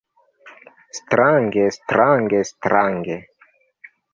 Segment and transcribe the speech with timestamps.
[0.99, 3.27] Strange, strange, strange.